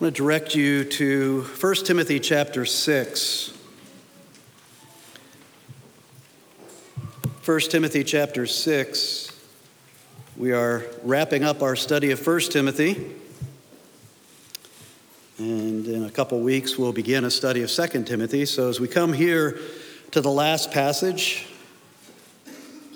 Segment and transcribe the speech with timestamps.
[0.00, 3.52] I want to direct you to 1 Timothy chapter 6.
[7.44, 9.40] 1 Timothy chapter 6.
[10.38, 13.14] We are wrapping up our study of 1 Timothy.
[15.36, 18.46] And in a couple weeks, we'll begin a study of 2 Timothy.
[18.46, 19.60] So as we come here
[20.12, 21.46] to the last passage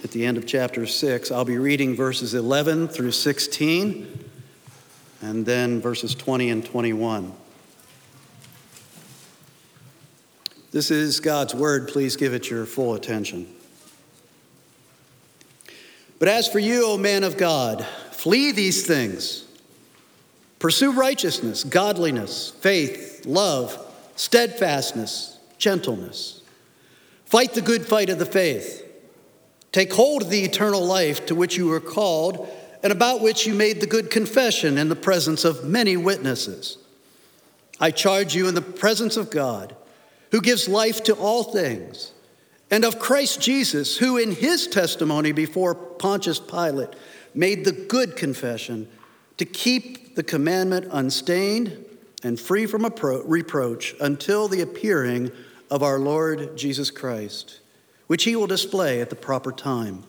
[0.02, 4.30] at the end of chapter 6, I'll be reading verses 11 through 16
[5.25, 7.32] and then verses 20 and 21.
[10.71, 11.89] This is God's word.
[11.89, 13.48] Please give it your full attention.
[16.18, 19.46] But as for you, O man of God, flee these things.
[20.58, 23.79] Pursue righteousness, godliness, faith, love,
[24.17, 26.43] steadfastness, gentleness.
[27.25, 28.82] Fight the good fight of the faith.
[29.72, 32.47] Take hold of the eternal life to which you were called
[32.84, 36.77] and about which you made the good confession in the presence of many witnesses.
[37.80, 39.75] I charge you in the presence of God,
[40.30, 42.12] who gives life to all things,
[42.70, 46.91] and of Christ Jesus, who in his testimony before Pontius Pilate
[47.34, 48.87] made the good confession
[49.39, 51.83] to keep the commandment unstained
[52.22, 52.84] and free from
[53.25, 55.33] reproach until the appearing
[55.70, 57.61] of our Lord Jesus Christ,
[58.09, 60.05] which he will display at the proper time.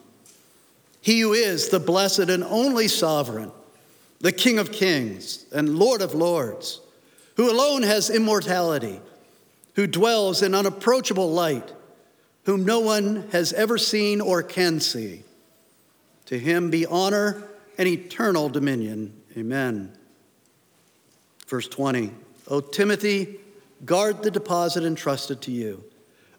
[1.05, 3.51] He who is the blessed and only sovereign,
[4.21, 6.81] the King of kings and Lord of lords,
[7.35, 8.99] who alone has immortality,
[9.75, 11.71] who dwells in unapproachable light,
[12.45, 15.21] whom no one has ever seen or can see.
[16.25, 17.43] To him be honor
[17.77, 19.13] and eternal dominion.
[19.37, 19.93] Amen.
[21.45, 22.13] Verse 20
[22.47, 23.39] O Timothy,
[23.85, 25.83] guard the deposit entrusted to you.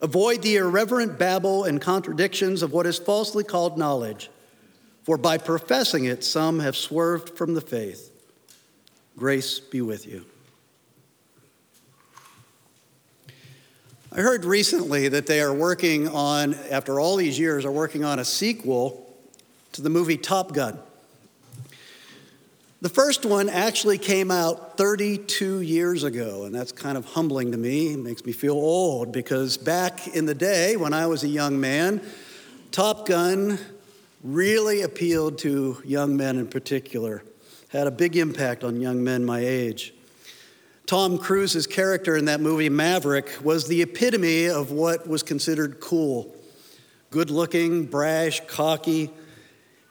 [0.01, 4.29] Avoid the irreverent babble and contradictions of what is falsely called knowledge
[5.07, 8.11] for by professing it, some have swerved from the faith.
[9.17, 10.25] Grace be with you.
[14.11, 18.19] I heard recently that they are working on, after all these years, are working on
[18.19, 19.17] a sequel
[19.75, 20.77] to the movie Top Gun.
[22.81, 27.59] The first one actually came out 32 years ago, and that's kind of humbling to
[27.59, 27.93] me.
[27.93, 31.61] It makes me feel old because back in the day when I was a young
[31.61, 32.03] man,
[32.73, 33.61] Top Gun
[34.27, 37.23] really appealed to young men in particular,
[37.69, 39.95] had a big impact on young men my age.
[40.87, 46.33] Tom Cruise's character in that movie, Maverick, was the epitome of what was considered cool
[47.11, 49.11] good looking, brash, cocky.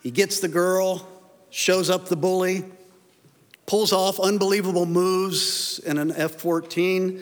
[0.04, 1.08] He gets the girl,
[1.50, 2.66] shows up the bully,
[3.66, 7.20] pulls off unbelievable moves in an F 14,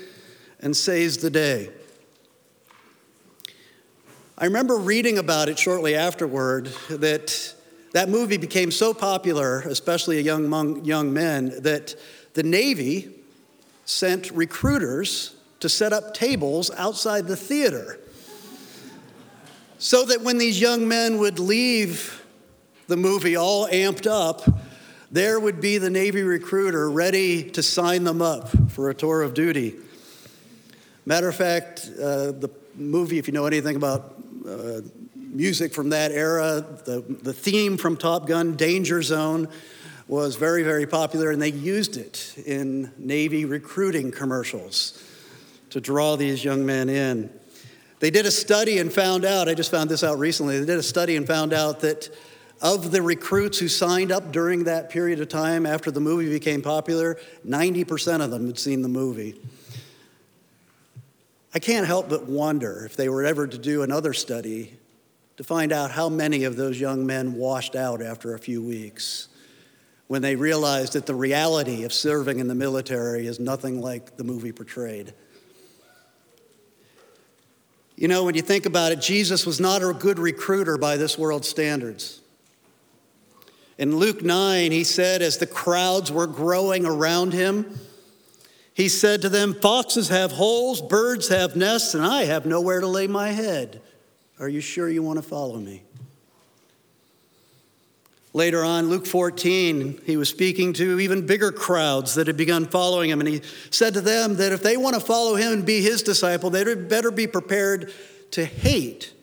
[0.59, 1.69] and saves the day.
[4.43, 7.53] I remember reading about it shortly afterward that
[7.93, 11.95] that movie became so popular, especially among young men, that
[12.33, 13.09] the Navy
[13.85, 18.01] sent recruiters to set up tables outside the theater
[19.77, 22.21] so that when these young men would leave
[22.87, 24.41] the movie all amped up,
[25.09, 29.33] there would be the Navy recruiter ready to sign them up for a tour of
[29.33, 29.75] duty.
[31.05, 34.12] Matter of fact, uh, the movie, if you know anything about
[34.47, 34.81] uh,
[35.15, 36.65] music from that era.
[36.85, 39.47] The, the theme from Top Gun, Danger Zone,
[40.07, 45.01] was very, very popular, and they used it in Navy recruiting commercials
[45.69, 47.29] to draw these young men in.
[47.99, 50.77] They did a study and found out, I just found this out recently, they did
[50.77, 52.09] a study and found out that
[52.61, 56.61] of the recruits who signed up during that period of time after the movie became
[56.61, 59.39] popular, 90% of them had seen the movie.
[61.55, 64.77] I can't help but wonder if they were ever to do another study
[65.37, 69.27] to find out how many of those young men washed out after a few weeks
[70.07, 74.23] when they realized that the reality of serving in the military is nothing like the
[74.23, 75.13] movie portrayed.
[77.95, 81.17] You know, when you think about it, Jesus was not a good recruiter by this
[81.17, 82.21] world's standards.
[83.77, 87.79] In Luke 9, he said, as the crowds were growing around him,
[88.73, 92.87] he said to them, Foxes have holes, birds have nests, and I have nowhere to
[92.87, 93.81] lay my head.
[94.39, 95.83] Are you sure you want to follow me?
[98.35, 103.11] Later on, Luke 14, he was speaking to even bigger crowds that had begun following
[103.11, 105.81] him, and he said to them that if they want to follow him and be
[105.81, 107.93] his disciple, they'd better be prepared
[108.31, 109.13] to hate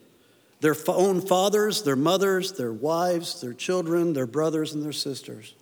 [0.61, 5.55] their own fathers, their mothers, their wives, their children, their brothers, and their sisters.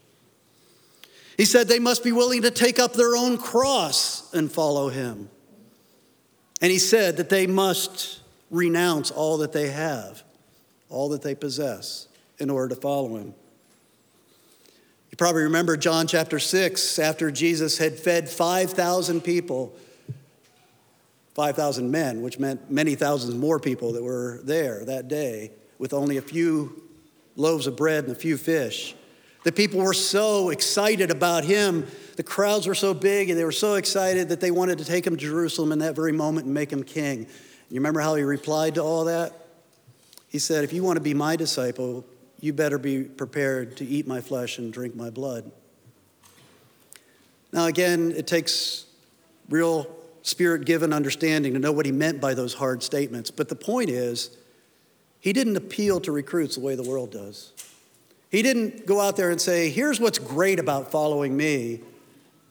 [1.40, 5.30] He said they must be willing to take up their own cross and follow him.
[6.62, 8.20] And he said that they must
[8.52, 10.22] renounce all that they have,
[10.90, 12.10] all that they possess,
[12.40, 13.34] in order to follow him.
[15.12, 19.74] You probably remember John chapter 6, after Jesus had fed 5,000 people,
[21.36, 26.18] 5,000 men, which meant many thousands more people that were there that day, with only
[26.18, 26.84] a few
[27.38, 28.94] loaves of bread and a few fish.
[29.44, 31.88] The people were so excited about him.
[32.18, 35.08] The crowds were so big and they were so excited that they wanted to take
[35.08, 37.28] him to Jerusalem in that very moment and make him king.
[37.70, 39.34] You remember how he replied to all that?
[40.28, 42.06] He said, If you want to be my disciple,
[42.42, 45.52] you better be prepared to eat my flesh and drink my blood.
[47.52, 48.86] Now, again, it takes
[49.50, 49.88] real
[50.22, 53.32] spirit given understanding to know what he meant by those hard statements.
[53.32, 54.38] But the point is,
[55.20, 57.54] he didn't appeal to recruits the way the world does.
[58.30, 61.82] He didn't go out there and say, here's what's great about following me,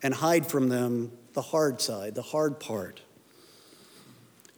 [0.03, 3.01] and hide from them the hard side, the hard part.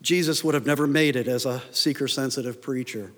[0.02, 3.12] Jesus would have never made it as a seeker sensitive preacher.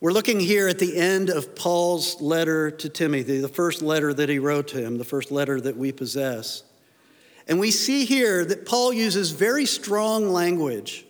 [0.00, 4.28] We're looking here at the end of Paul's letter to Timothy, the first letter that
[4.28, 6.64] he wrote to him, the first letter that we possess.
[7.48, 11.06] And we see here that Paul uses very strong language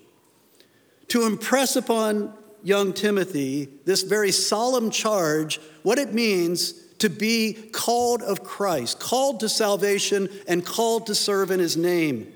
[1.09, 2.33] to impress upon
[2.67, 9.41] young Timothy this very solemn charge, what it means to be called of Christ, called
[9.41, 12.33] to salvation, and called to serve in his name.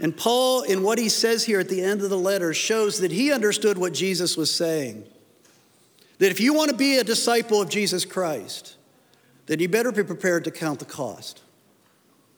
[0.00, 3.12] And Paul, in what he says here at the end of the letter, shows that
[3.12, 5.04] he understood what Jesus was saying.
[6.18, 8.76] That if you want to be a disciple of Jesus Christ,
[9.46, 11.42] then you better be prepared to count the cost.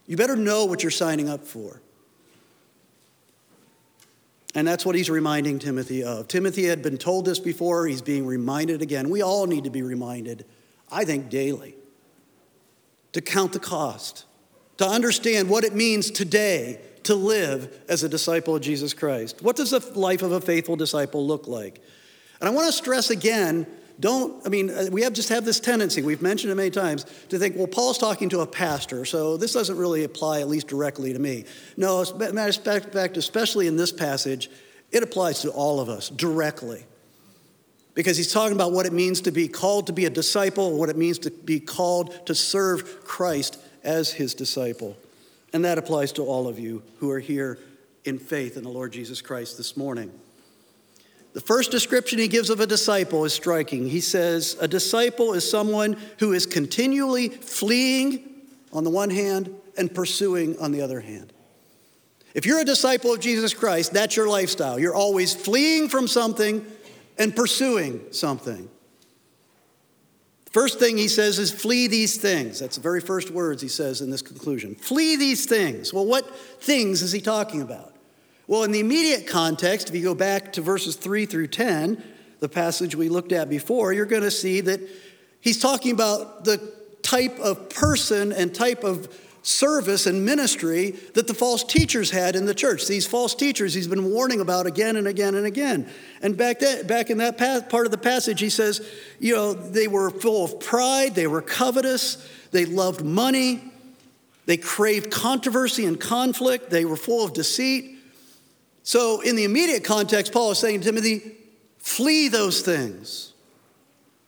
[0.07, 1.81] You better know what you're signing up for.
[4.55, 6.27] And that's what he's reminding Timothy of.
[6.29, 9.09] Timothy had been told this before, he's being reminded again.
[9.09, 10.45] We all need to be reminded,
[10.91, 11.77] I think, daily,
[13.13, 14.25] to count the cost,
[14.79, 19.41] to understand what it means today to live as a disciple of Jesus Christ.
[19.43, 21.81] What does the life of a faithful disciple look like?
[22.41, 23.67] And I want to stress again
[24.01, 27.05] don't, I mean, uh, we have just have this tendency, we've mentioned it many times,
[27.29, 30.69] to think, well, Paul's talking to a pastor, so this doesn't really apply, at least
[30.69, 31.45] directly to me.
[31.77, 34.51] No, as a matter of fact, especially in this passage,
[34.91, 36.85] it applies to all of us directly.
[37.95, 40.89] Because he's talking about what it means to be called to be a disciple, what
[40.89, 44.97] it means to be called to serve Christ as his disciple.
[45.53, 47.59] And that applies to all of you who are here
[48.05, 50.13] in faith in the Lord Jesus Christ this morning.
[51.33, 53.89] The first description he gives of a disciple is striking.
[53.89, 58.29] He says, A disciple is someone who is continually fleeing
[58.73, 61.33] on the one hand and pursuing on the other hand.
[62.35, 64.79] If you're a disciple of Jesus Christ, that's your lifestyle.
[64.79, 66.65] You're always fleeing from something
[67.19, 68.69] and pursuing something.
[70.47, 72.59] The First thing he says is flee these things.
[72.59, 74.75] That's the very first words he says in this conclusion.
[74.75, 75.93] Flee these things.
[75.93, 77.95] Well, what things is he talking about?
[78.51, 82.03] Well, in the immediate context, if you go back to verses 3 through 10,
[82.41, 84.81] the passage we looked at before, you're going to see that
[85.41, 86.61] he's talking about the
[87.01, 92.45] type of person and type of service and ministry that the false teachers had in
[92.45, 92.89] the church.
[92.89, 95.89] These false teachers he's been warning about again and again and again.
[96.21, 98.85] And back, that, back in that part of the passage, he says,
[99.21, 103.63] you know, they were full of pride, they were covetous, they loved money,
[104.47, 107.99] they craved controversy and conflict, they were full of deceit.
[108.83, 111.33] So, in the immediate context, Paul is saying to Timothy,
[111.79, 113.33] flee those things.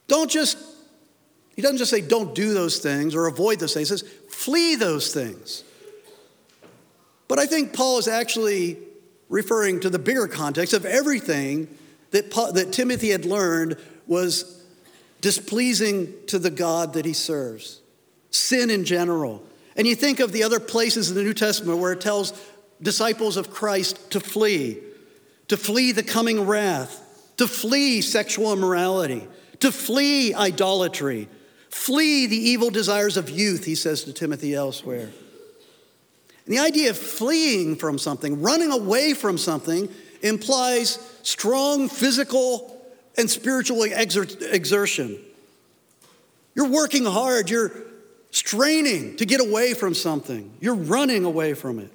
[0.08, 0.58] Don't just,
[1.56, 4.74] he doesn't just say don't do those things or avoid those things, he says flee
[4.74, 5.64] those things.
[7.28, 8.78] But I think Paul is actually
[9.30, 11.66] referring to the bigger context of everything
[12.10, 14.62] that, Paul, that Timothy had learned was
[15.22, 17.80] displeasing to the God that he serves,
[18.30, 19.42] sin in general.
[19.76, 22.32] And you think of the other places in the New Testament where it tells
[22.82, 24.78] disciples of Christ to flee,
[25.48, 26.98] to flee the coming wrath,
[27.36, 29.26] to flee sexual immorality,
[29.60, 31.28] to flee idolatry,
[31.70, 35.10] flee the evil desires of youth, he says to Timothy elsewhere.
[36.44, 39.88] And the idea of fleeing from something, running away from something,
[40.22, 42.68] implies strong physical
[43.16, 45.18] and spiritual exer- exertion.
[46.54, 47.72] You're working hard, you're
[48.30, 51.90] straining to get away from something, you're running away from it.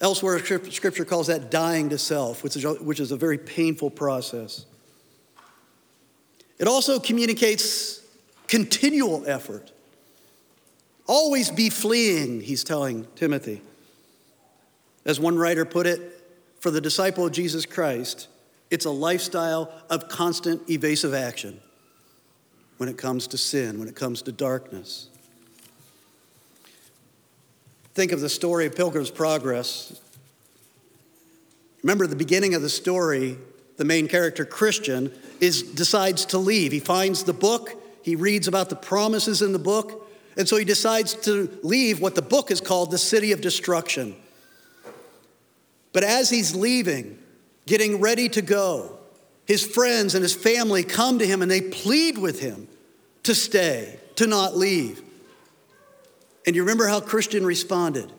[0.00, 4.66] Elsewhere, Scripture calls that dying to self, which is, which is a very painful process.
[6.58, 8.02] It also communicates
[8.46, 9.72] continual effort.
[11.06, 13.62] Always be fleeing, he's telling Timothy.
[15.04, 16.12] As one writer put it,
[16.60, 18.28] for the disciple of Jesus Christ,
[18.70, 21.60] it's a lifestyle of constant evasive action
[22.78, 25.08] when it comes to sin, when it comes to darkness.
[27.96, 29.98] Think of the story of Pilgrim's Progress.
[31.82, 33.38] Remember, the beginning of the story
[33.78, 35.10] the main character, Christian,
[35.40, 36.72] is, decides to leave.
[36.72, 37.72] He finds the book,
[38.02, 42.14] he reads about the promises in the book, and so he decides to leave what
[42.14, 44.14] the book is called the city of destruction.
[45.94, 47.18] But as he's leaving,
[47.64, 48.98] getting ready to go,
[49.46, 52.68] his friends and his family come to him and they plead with him
[53.22, 55.02] to stay, to not leave.
[56.46, 58.12] And you remember how Christian responded?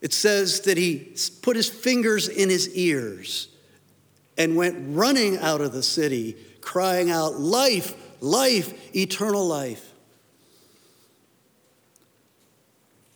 [0.00, 3.48] It says that he put his fingers in his ears
[4.38, 9.92] and went running out of the city, crying out, Life, life, eternal life.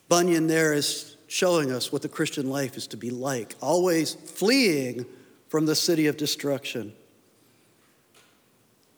[0.08, 5.06] Bunyan there is showing us what the Christian life is to be like, always fleeing
[5.48, 6.92] from the city of destruction.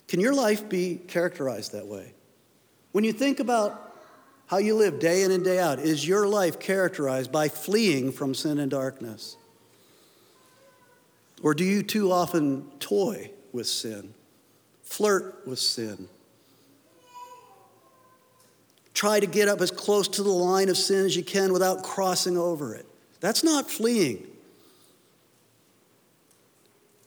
[0.09, 2.13] Can your life be characterized that way?
[2.91, 3.84] When you think about
[4.47, 8.35] how you live day in and day out, is your life characterized by fleeing from
[8.35, 9.37] sin and darkness?
[11.43, 14.15] Or do you too often toy with sin,
[14.83, 16.09] flirt with sin?
[18.93, 21.83] Try to get up as close to the line of sin as you can without
[21.83, 22.87] crossing over it.
[23.21, 24.27] That's not fleeing.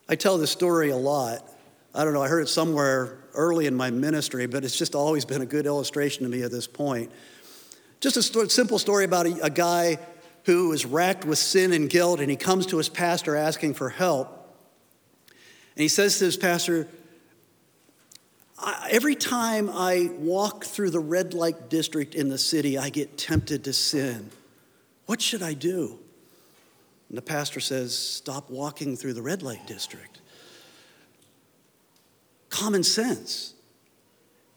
[0.09, 1.47] I tell this story a lot.
[1.93, 5.23] I don't know, I heard it somewhere early in my ministry, but it's just always
[5.23, 7.11] been a good illustration to me at this point.
[8.01, 9.99] Just a st- simple story about a, a guy
[10.43, 13.89] who is racked with sin and guilt, and he comes to his pastor asking for
[13.89, 14.29] help.
[15.29, 16.87] And he says to his pastor,
[18.89, 23.65] Every time I walk through the red light district in the city, I get tempted
[23.65, 24.31] to sin.
[25.05, 25.99] What should I do?
[27.09, 30.21] And the pastor says, Stop walking through the red light district.
[32.49, 33.53] Common sense.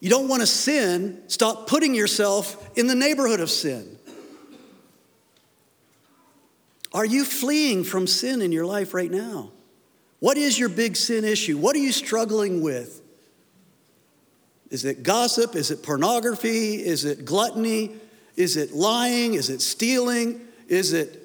[0.01, 3.99] You don't want to sin, stop putting yourself in the neighborhood of sin.
[6.93, 9.53] Are you fleeing from sin in your life right now?
[10.19, 11.57] What is your big sin issue?
[11.57, 13.01] What are you struggling with?
[14.71, 15.55] Is it gossip?
[15.55, 16.75] Is it pornography?
[16.75, 17.97] Is it gluttony?
[18.37, 19.35] Is it lying?
[19.35, 20.41] Is it stealing?
[20.69, 21.23] Is it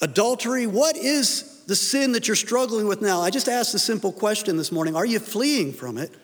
[0.00, 0.66] adultery?
[0.66, 3.22] What is the sin that you're struggling with now?
[3.22, 6.14] I just asked a simple question this morning Are you fleeing from it?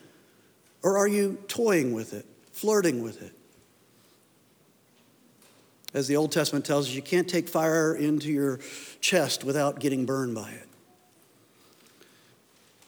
[0.83, 3.33] Or are you toying with it, flirting with it?
[5.91, 8.59] As the Old Testament tells us, you can't take fire into your
[9.01, 10.67] chest without getting burned by it.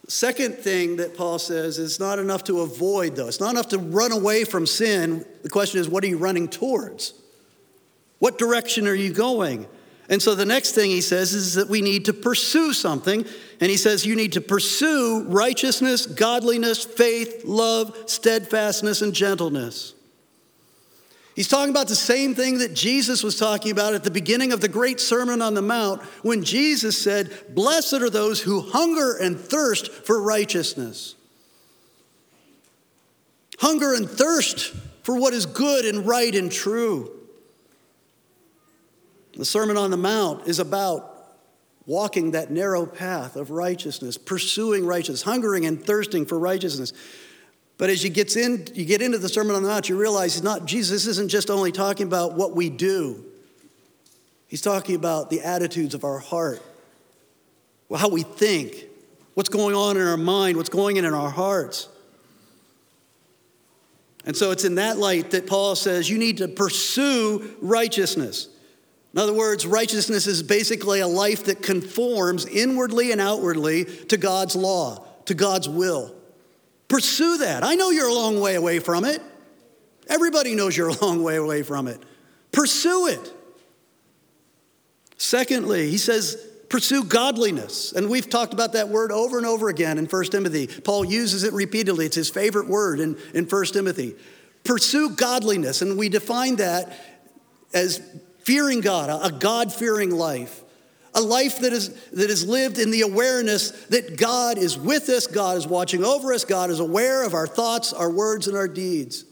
[0.08, 3.28] Second thing that Paul says is not enough to avoid, though.
[3.28, 5.26] It's not enough to run away from sin.
[5.42, 7.16] The question is, what are you running towards?
[8.20, 9.66] What direction are you going?
[10.12, 13.26] And so the next thing he says is that we need to pursue something.
[13.62, 19.94] And he says you need to pursue righteousness, godliness, faith, love, steadfastness, and gentleness.
[21.34, 24.60] He's talking about the same thing that Jesus was talking about at the beginning of
[24.60, 29.40] the great Sermon on the Mount when Jesus said, Blessed are those who hunger and
[29.40, 31.16] thirst for righteousness.
[33.60, 37.21] Hunger and thirst for what is good and right and true.
[39.42, 41.34] The Sermon on the Mount is about
[41.88, 46.94] walking that narrow path of righteousness, pursuing righteousness, hungering and thirsting for righteousness.
[47.80, 50.44] But as you get, in, you get into the Sermon on the Mount, you realize
[50.44, 53.26] not, Jesus isn't just only talking about what we do,
[54.46, 56.62] he's talking about the attitudes of our heart,
[57.98, 58.76] how we think,
[59.34, 61.90] what's going on in our mind, what's going on in our hearts.
[64.24, 68.50] And so it's in that light that Paul says you need to pursue righteousness.
[69.14, 74.56] In other words, righteousness is basically a life that conforms inwardly and outwardly to God's
[74.56, 76.16] law, to God's will.
[76.88, 77.64] Pursue that.
[77.64, 79.22] I know you're a long way away from it.
[80.08, 82.02] Everybody knows you're a long way away from it.
[82.52, 83.34] Pursue it.
[85.18, 86.36] Secondly, he says,
[86.70, 87.92] pursue godliness.
[87.92, 90.68] And we've talked about that word over and over again in 1 Timothy.
[90.68, 92.06] Paul uses it repeatedly.
[92.06, 94.16] It's his favorite word in, in 1 Timothy.
[94.64, 95.82] Pursue godliness.
[95.82, 96.92] And we define that
[97.74, 98.02] as
[98.44, 100.64] fearing God, a God fearing life
[101.14, 105.28] a life that is, that is lived in the awareness that God is with us,
[105.28, 108.68] God is watching over us, God is aware of our thoughts, our words, and our
[108.68, 109.26] deeds.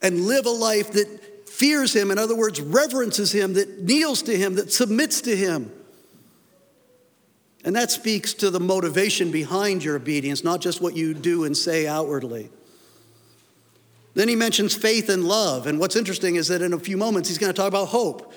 [0.00, 4.36] And live a life that fears Him, in other words, reverences Him, that kneels to
[4.36, 5.70] Him, that submits to Him.
[7.64, 11.56] And that speaks to the motivation behind your obedience, not just what you do and
[11.56, 12.50] say outwardly.
[14.14, 15.66] Then he mentions faith and love.
[15.66, 18.32] And what's interesting is that in a few moments he's going to talk about hope.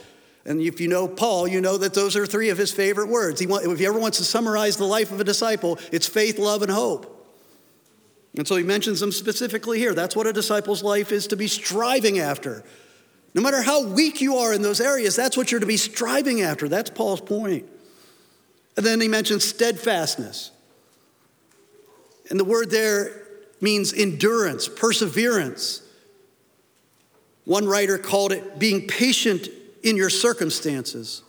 [0.46, 3.40] And if you know Paul, you know that those are three of his favorite words.
[3.40, 6.40] He want, if he ever wants to summarize the life of a disciple, it's faith,
[6.40, 7.14] love, and hope.
[8.38, 9.94] And so he mentions them specifically here.
[9.94, 12.64] That's what a disciple's life is to be striving after.
[13.34, 16.42] No matter how weak you are in those areas, that's what you're to be striving
[16.42, 16.68] after.
[16.68, 17.66] That's Paul's point.
[18.78, 20.52] And then he mentions steadfastness.
[22.30, 23.27] And the word there
[23.62, 25.82] means endurance, perseverance.
[27.46, 29.48] One writer called it being patient
[29.84, 31.24] in your circumstances.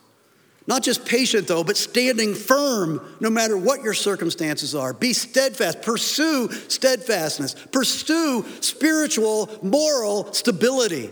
[0.66, 4.92] Not just patient, though, but standing firm no matter what your circumstances are.
[4.92, 5.80] Be steadfast.
[5.80, 7.54] Pursue steadfastness.
[7.72, 11.10] Pursue spiritual, moral stability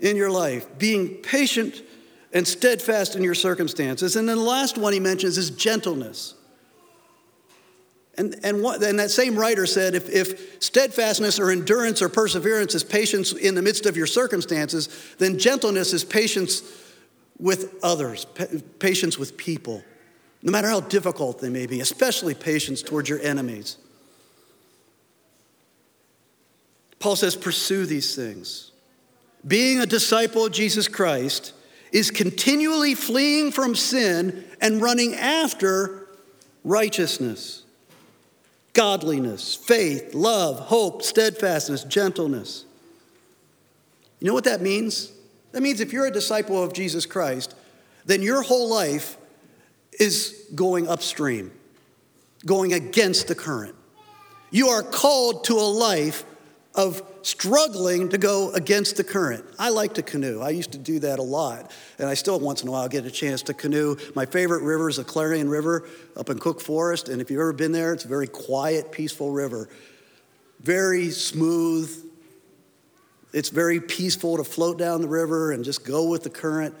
[0.00, 0.66] in your life.
[0.78, 1.82] Being patient
[2.34, 4.16] and steadfast in your circumstances.
[4.16, 6.34] And then the last one he mentions is gentleness.
[8.20, 12.74] And, and, what, and that same writer said if, if steadfastness or endurance or perseverance
[12.74, 16.62] is patience in the midst of your circumstances, then gentleness is patience
[17.38, 18.26] with others,
[18.78, 19.82] patience with people,
[20.42, 23.78] no matter how difficult they may be, especially patience towards your enemies.
[26.98, 28.70] Paul says, pursue these things.
[29.46, 31.54] Being a disciple of Jesus Christ
[31.90, 36.06] is continually fleeing from sin and running after
[36.64, 37.64] righteousness,
[38.80, 42.64] godliness, faith, love, hope, steadfastness, gentleness.
[44.20, 45.12] You know what that means?
[45.52, 47.54] That means if you're a disciple of Jesus Christ,
[48.06, 49.18] then your whole life
[49.98, 51.52] is going upstream,
[52.46, 53.74] going against the current.
[54.50, 56.24] You are called to a life
[56.74, 59.44] of struggling to go against the current.
[59.58, 60.40] I like to canoe.
[60.40, 63.04] I used to do that a lot, and I still once in a while get
[63.04, 63.96] a chance to canoe.
[64.14, 67.52] My favorite river is the Clarion River up in Cook Forest, and if you've ever
[67.52, 69.68] been there, it's a very quiet, peaceful river.
[70.60, 71.90] Very smooth,
[73.32, 76.74] it's very peaceful to float down the river and just go with the current.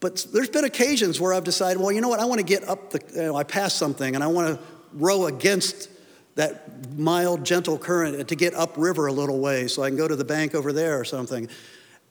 [0.00, 2.66] But there's been occasions where I've decided, well, you know what, I want to get
[2.66, 5.88] up the, you know, I pass something and I want to row against
[6.36, 10.16] that mild, gentle current to get upriver a little way so I can go to
[10.16, 11.48] the bank over there or something.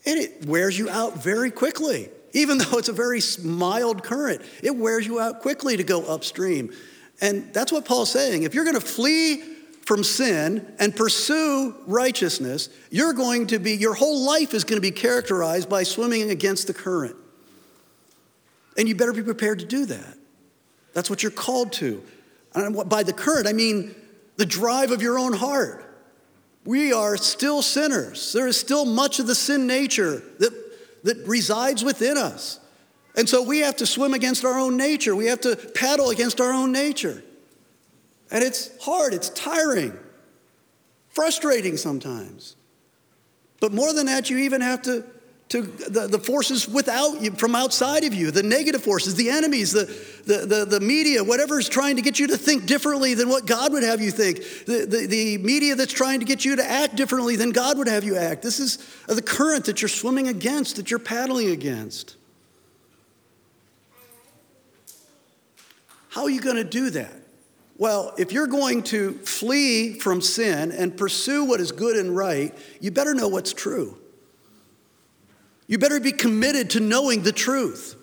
[0.05, 2.09] And it wears you out very quickly.
[2.33, 6.73] Even though it's a very mild current, it wears you out quickly to go upstream.
[7.21, 8.43] And that's what Paul's saying.
[8.43, 9.41] If you're going to flee
[9.85, 14.81] from sin and pursue righteousness, you're going to be, your whole life is going to
[14.81, 17.15] be characterized by swimming against the current.
[18.77, 20.15] And you better be prepared to do that.
[20.93, 22.03] That's what you're called to.
[22.53, 23.95] And by the current, I mean
[24.39, 25.85] the drive of your own heart.
[26.63, 28.31] We are still sinners.
[28.31, 32.57] There is still much of the sin nature that, that resides within us.
[33.17, 35.13] And so we have to swim against our own nature.
[35.13, 37.21] We have to paddle against our own nature.
[38.31, 39.99] And it's hard, it's tiring,
[41.09, 42.55] frustrating sometimes.
[43.59, 45.03] But more than that, you even have to,
[45.49, 49.71] to the, the forces without you, from outside of you, the negative forces, the enemies,
[49.71, 49.85] the,
[50.25, 53.73] the, the, the media, whatever's trying to get you to think differently than what God
[53.73, 56.95] would have you think, the, the, the media that's trying to get you to act
[56.95, 58.43] differently than God would have you act.
[58.43, 62.15] This is the current that you're swimming against, that you're paddling against.
[66.09, 67.13] How are you going to do that?
[67.77, 72.55] Well, if you're going to flee from sin and pursue what is good and right,
[72.81, 73.97] you better know what's true.
[75.69, 77.95] You better be committed to knowing the truth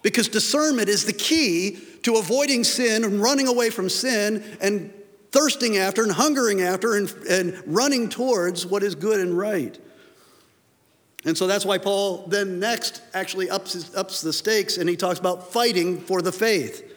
[0.00, 4.90] because discernment is the key to avoiding sin and running away from sin and
[5.30, 9.78] thirsting after and hungering after and, and running towards what is good and right.
[11.26, 15.18] And so that's why Paul then next actually ups, ups the stakes and he talks
[15.18, 16.90] about fighting for the faith.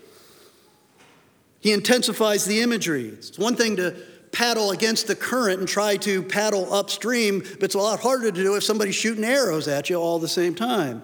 [1.60, 3.10] He intensifies the imagery.
[3.10, 3.94] It's one thing to
[4.32, 8.44] paddle against the current and try to paddle upstream, but it's a lot harder to
[8.44, 11.02] do if somebody's shooting arrows at you all the same time.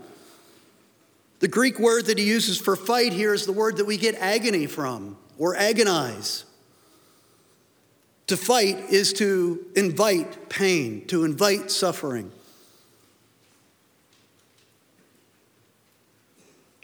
[1.40, 4.16] The Greek word that he uses for fight here is the word that we get
[4.16, 6.46] agony from, or agonize.
[8.28, 12.32] To fight is to invite pain, to invite suffering.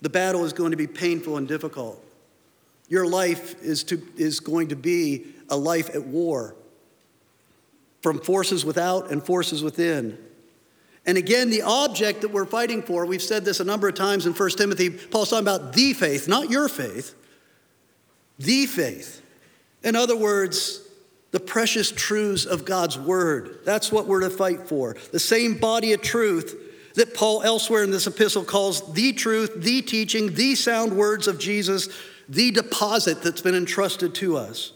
[0.02, 2.04] The battle is going to be painful and difficult.
[2.89, 6.56] Your life is, to, is going to be a life at war
[8.02, 10.18] from forces without and forces within.
[11.06, 14.26] And again, the object that we're fighting for, we've said this a number of times
[14.26, 17.16] in 1 Timothy, Paul's talking about the faith, not your faith,
[18.38, 19.22] the faith.
[19.84, 20.82] In other words,
[21.32, 23.60] the precious truths of God's word.
[23.66, 24.96] That's what we're to fight for.
[25.12, 26.56] The same body of truth
[26.96, 31.40] that Paul elsewhere in this epistle calls the truth, the teaching, the sound words of
[31.40, 31.88] Jesus
[32.30, 34.72] the deposit that's been entrusted to us.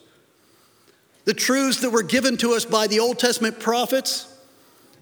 [1.26, 4.28] The truths that were given to us by the Old Testament prophets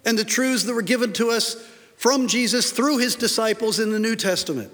[0.06, 1.56] and the truths that were given to us
[1.98, 4.72] from Jesus through his disciples in the New Testament.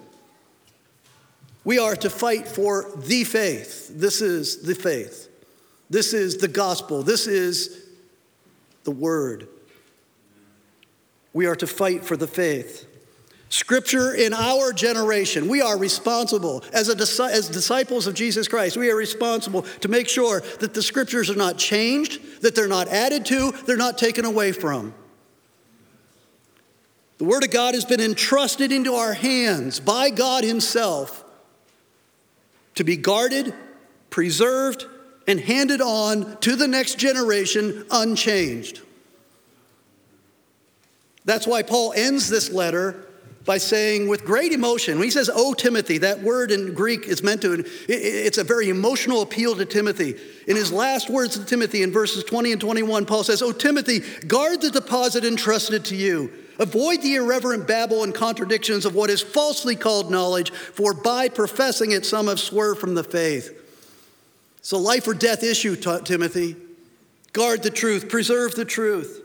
[1.64, 3.90] We are to fight for the faith.
[3.94, 5.30] This is the faith.
[5.90, 7.04] This is the gospel.
[7.04, 7.86] This is
[8.86, 9.50] the word.
[11.34, 12.87] We are to fight for the faith.
[13.50, 18.76] Scripture in our generation, we are responsible as, a, as disciples of Jesus Christ.
[18.76, 22.90] We are responsible to make sure that the Scriptures are not changed, that they're not
[22.90, 24.94] added to, they're not taken away from.
[27.20, 31.24] The Word of God has been entrusted into our hands by God Himself
[32.76, 33.54] to be guarded,
[34.10, 34.86] preserved,
[35.26, 38.82] and handed on to the next generation unchanged.
[41.26, 43.07] That's why Paul ends this letter
[43.48, 47.24] by saying with great emotion, when he says, Oh, Timothy, that word in Greek is
[47.24, 50.16] meant to, it's a very emotional appeal to Timothy.
[50.48, 54.02] In his last words to Timothy in verses 20 and 21, Paul says, Oh, Timothy,
[54.28, 56.32] guard the deposit entrusted to you.
[56.60, 61.92] Avoid the irreverent babble and contradictions of what is falsely called knowledge, for by professing
[61.92, 63.54] it, some have swerved from the faith.
[64.58, 66.58] It's a life or death issue, Timothy.
[67.32, 69.24] Guard the truth, preserve the truth.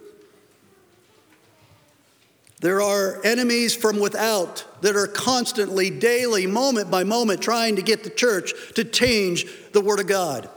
[2.62, 8.05] There are enemies from without that are constantly, daily, moment by moment, trying to get
[8.05, 10.48] the church to change the Word of God.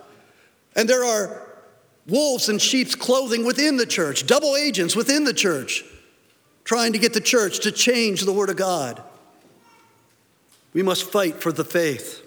[0.76, 1.48] And there are
[2.08, 5.84] wolves in sheep's clothing within the church, double agents within the church,
[6.64, 9.02] trying to get the church to change the Word of God.
[10.74, 12.25] We must fight for the faith.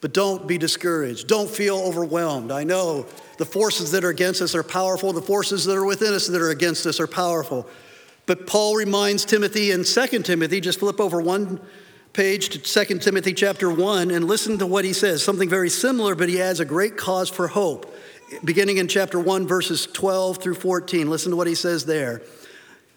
[0.00, 1.26] But don't be discouraged.
[1.26, 2.52] Don't feel overwhelmed.
[2.52, 3.06] I know
[3.38, 6.40] the forces that are against us are powerful, the forces that are within us that
[6.40, 7.66] are against us are powerful.
[8.26, 11.60] But Paul reminds Timothy in 2 Timothy, just flip over one
[12.12, 15.22] page to 2 Timothy chapter 1 and listen to what he says.
[15.22, 17.94] Something very similar, but he adds a great cause for hope.
[18.42, 21.08] Beginning in chapter 1, verses 12 through 14.
[21.08, 22.22] Listen to what he says there.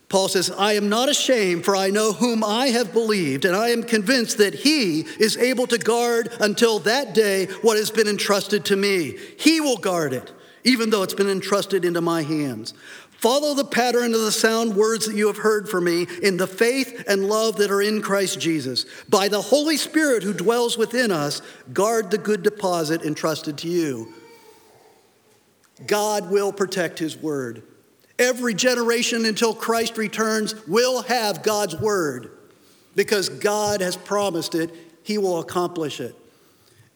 [0.10, 3.70] Paul says, I am not ashamed, for I know whom I have believed, and I
[3.70, 8.66] am convinced that he is able to guard until that day what has been entrusted
[8.66, 9.18] to me.
[9.38, 10.32] He will guard it,
[10.64, 12.74] even though it's been entrusted into my hands.
[13.12, 16.48] Follow the pattern of the sound words that you have heard from me in the
[16.48, 18.86] faith and love that are in Christ Jesus.
[19.10, 24.12] By the Holy Spirit who dwells within us, guard the good deposit entrusted to you.
[25.86, 27.62] God will protect his word.
[28.20, 32.30] Every generation until Christ returns will have God's word
[32.96, 36.16] because God has promised it, He will accomplish it.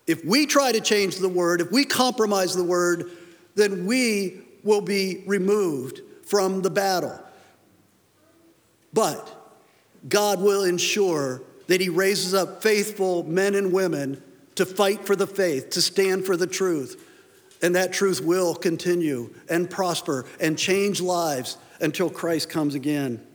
[0.05, 3.09] If we try to change the word, if we compromise the word,
[3.55, 7.17] then we will be removed from the battle.
[8.91, 9.29] But
[10.09, 14.21] God will ensure that He raises up faithful men and women
[14.55, 17.02] to fight for the faith, to stand for the truth.
[17.63, 23.25] And that truth will continue and prosper and change lives until Christ comes again.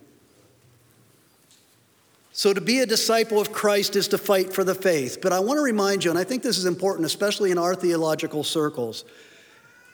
[2.31, 5.19] So, to be a disciple of Christ is to fight for the faith.
[5.21, 7.75] But I want to remind you, and I think this is important, especially in our
[7.75, 9.05] theological circles.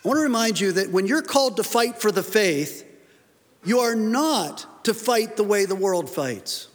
[0.05, 2.85] I want to remind you that when you're called to fight for the faith,
[3.65, 6.69] you are not to fight the way the world fights,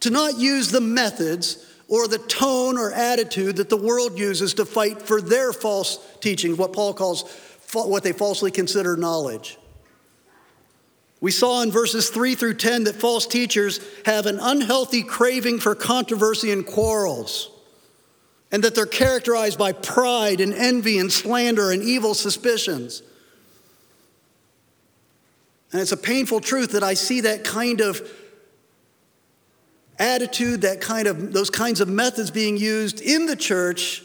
[0.00, 4.66] to not use the methods or the tone or attitude that the world uses to
[4.66, 7.24] fight for their false teachings, what Paul calls
[7.72, 9.58] what they falsely consider knowledge.
[11.20, 15.74] We saw in verses 3 through 10 that false teachers have an unhealthy craving for
[15.74, 17.50] controversy and quarrels,
[18.52, 23.02] and that they're characterized by pride and envy and slander and evil suspicions.
[25.72, 28.00] And it's a painful truth that I see that kind of
[29.98, 34.02] attitude, that kind of, those kinds of methods being used in the church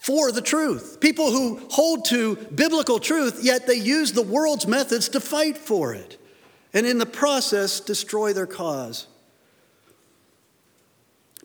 [0.00, 0.98] for the truth.
[1.00, 5.94] People who hold to biblical truth, yet they use the world's methods to fight for
[5.94, 6.18] it,
[6.72, 9.06] and in the process, destroy their cause.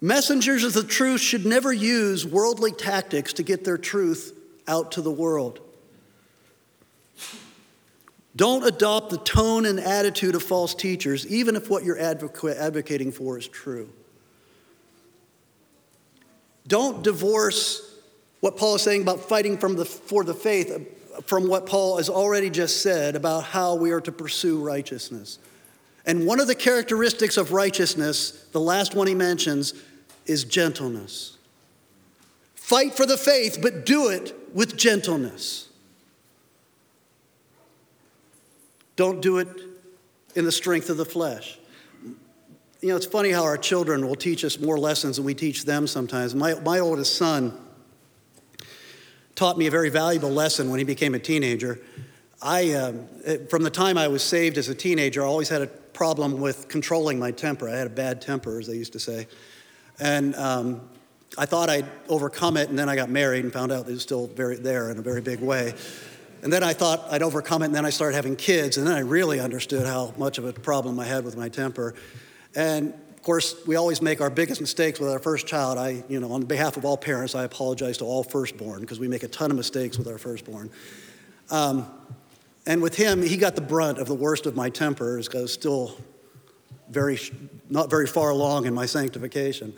[0.02, 5.02] Messengers of the truth should never use worldly tactics to get their truth out to
[5.02, 5.60] the world.
[8.36, 13.38] Don't adopt the tone and attitude of false teachers, even if what you're advocating for
[13.38, 13.90] is true.
[16.68, 17.96] Don't divorce
[18.42, 22.10] what Paul is saying about fighting the, for the faith uh, from what Paul has
[22.10, 25.40] already just said about how we are to pursue righteousness.
[26.06, 29.74] And one of the characteristics of righteousness, the last one he mentions,
[30.26, 31.38] is gentleness.
[32.56, 35.70] Fight for the faith, but do it with gentleness.
[38.96, 39.48] Don't do it
[40.36, 41.58] in the strength of the flesh.
[42.82, 45.66] You know, it's funny how our children will teach us more lessons than we teach
[45.66, 46.36] them sometimes.
[46.36, 47.58] My, my oldest son
[49.34, 51.80] taught me a very valuable lesson when he became a teenager.
[52.42, 52.94] I, uh,
[53.50, 56.68] from the time I was saved as a teenager, I always had a problem with
[56.68, 57.68] controlling my temper.
[57.70, 59.28] I had a bad temper, as they used to say.
[60.00, 60.82] And um,
[61.38, 64.04] I thought I'd overcome it, and then I got married and found out it was
[64.04, 65.74] still very there in a very big way.
[66.46, 68.94] And then I thought I'd overcome it, and then I started having kids, and then
[68.94, 71.96] I really understood how much of a problem I had with my temper.
[72.56, 75.80] And of course, we always make our biggest mistakes with our first child.
[75.80, 79.08] I, you know, on behalf of all parents, I apologize to all firstborn because we
[79.08, 80.70] make a ton of mistakes with our firstborn.
[81.50, 81.88] Um,
[82.68, 85.98] and with him, he got the brunt of the worst of my temper because still
[86.92, 87.18] very,
[87.72, 89.74] not very far along in my sanctification.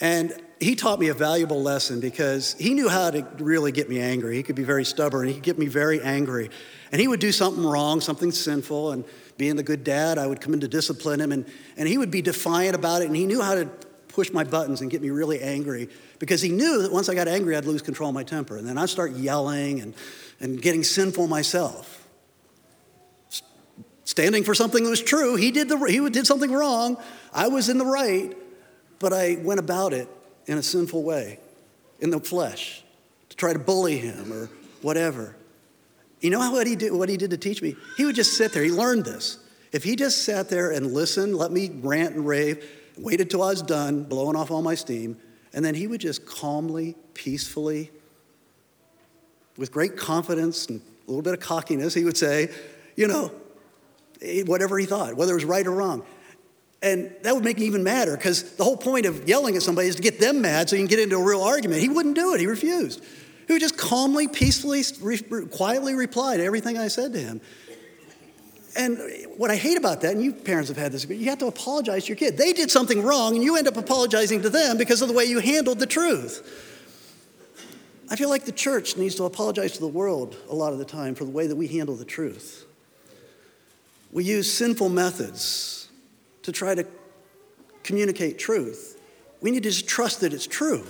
[0.00, 4.00] And he taught me a valuable lesson because he knew how to really get me
[4.00, 4.36] angry.
[4.36, 5.28] He could be very stubborn.
[5.28, 6.50] He could get me very angry.
[6.90, 9.04] And he would do something wrong, something sinful, and
[9.36, 12.10] being the good dad, I would come in to discipline him, and, and he would
[12.10, 13.66] be defiant about it, and he knew how to
[14.08, 17.28] push my buttons and get me really angry because he knew that once I got
[17.28, 18.56] angry, I'd lose control of my temper.
[18.56, 19.94] And then I'd start yelling and,
[20.40, 22.04] and getting sinful myself.
[24.02, 26.96] Standing for something that was true, he did, the, he did something wrong.
[27.32, 28.36] I was in the right,
[28.98, 30.08] but I went about it
[30.46, 31.38] in a sinful way,
[32.00, 32.82] in the flesh,
[33.28, 34.50] to try to bully him or
[34.82, 35.36] whatever.
[36.20, 37.76] You know what he did, what he did to teach me?
[37.96, 38.64] He would just sit there.
[38.64, 39.38] He learned this.
[39.70, 42.64] If he just sat there and listened, let me rant and rave,
[42.96, 45.18] waited till I was done, blowing off all my steam,
[45.52, 47.90] and then he would just calmly, peacefully,
[49.56, 52.50] with great confidence and a little bit of cockiness, he would say,
[52.96, 53.32] you know,
[54.22, 56.04] eh, whatever he thought, whether it was right or wrong.
[56.80, 59.88] And that would make me even madder because the whole point of yelling at somebody
[59.88, 61.80] is to get them mad so you can get into a real argument.
[61.80, 63.02] He wouldn't do it, he refused.
[63.46, 67.40] He would just calmly, peacefully, re- quietly reply to everything I said to him.
[68.76, 68.98] And
[69.36, 71.46] what I hate about that, and you parents have had this, but you have to
[71.46, 72.36] apologize to your kid.
[72.36, 75.24] They did something wrong, and you end up apologizing to them because of the way
[75.24, 76.46] you handled the truth.
[78.10, 80.84] I feel like the church needs to apologize to the world a lot of the
[80.84, 82.66] time for the way that we handle the truth.
[84.12, 85.77] We use sinful methods
[86.42, 86.86] to try to
[87.82, 89.00] communicate truth.
[89.40, 90.84] We need to just trust that it's true.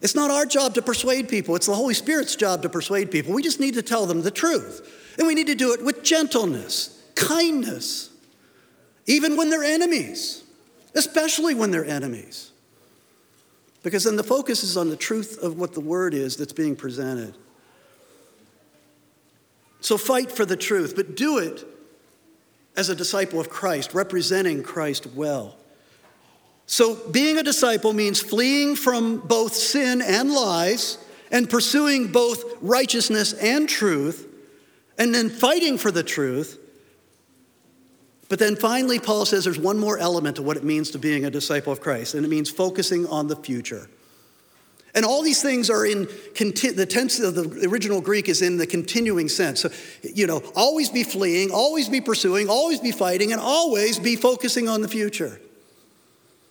[0.00, 3.34] It's not our job to persuade people, it's the Holy Spirit's job to persuade people.
[3.34, 5.14] We just need to tell them the truth.
[5.18, 8.10] And we need to do it with gentleness, kindness,
[9.06, 10.42] even when they're enemies,
[10.94, 12.52] especially when they're enemies.
[13.82, 16.76] Because then the focus is on the truth of what the word is that's being
[16.76, 17.36] presented.
[19.80, 21.64] So fight for the truth, but do it
[22.76, 25.56] as a disciple of Christ, representing Christ well.
[26.66, 30.98] So, being a disciple means fleeing from both sin and lies,
[31.32, 34.28] and pursuing both righteousness and truth,
[34.98, 36.58] and then fighting for the truth.
[38.28, 41.24] But then finally, Paul says there's one more element to what it means to being
[41.24, 43.88] a disciple of Christ, and it means focusing on the future.
[44.94, 48.56] And all these things are in conti- the tense of the original Greek is in
[48.56, 49.60] the continuing sense.
[49.60, 49.70] So,
[50.02, 54.68] you know, always be fleeing, always be pursuing, always be fighting, and always be focusing
[54.68, 55.40] on the future.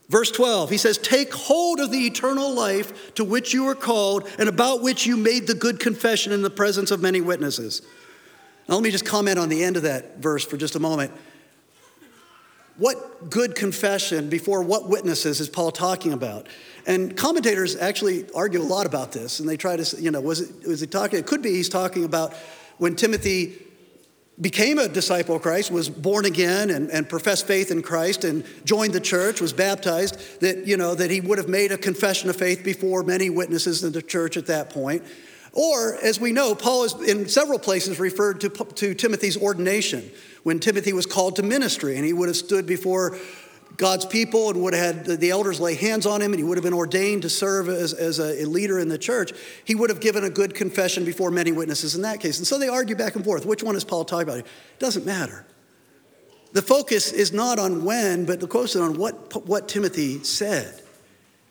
[0.10, 4.28] Verse 12, he says, Take hold of the eternal life to which you were called
[4.40, 7.84] and about which you made the good confession in the presence of many witnesses.
[8.68, 11.12] Now, let me just comment on the end of that verse for just a moment.
[12.78, 16.48] What good confession before what witnesses is Paul talking about?
[16.90, 20.42] And commentators actually argue a lot about this, and they try to, you know, was
[20.42, 21.20] it was he talking?
[21.20, 22.34] It could be he's talking about
[22.80, 23.60] when Timothy
[24.42, 28.44] became a disciple of Christ, was born again and, and professed faith in Christ and
[28.64, 32.28] joined the church, was baptized, that, you know, that he would have made a confession
[32.28, 35.04] of faith before many witnesses in the church at that point.
[35.54, 40.10] Or, as we know, Paul is in several places referred to, to Timothy's ordination
[40.44, 43.18] when Timothy was called to ministry and he would have stood before
[43.78, 46.58] God's people and would have had the elders lay hands on him and he would
[46.58, 49.32] have been ordained to serve as, as a leader in the church,
[49.64, 52.40] he would have given a good confession before many witnesses in that case.
[52.40, 53.46] And so they argue back and forth.
[53.46, 54.40] Which one is Paul talking about?
[54.40, 54.48] It
[54.80, 55.46] doesn't matter.
[56.52, 60.82] The focus is not on when, but the focus is on what, what Timothy said.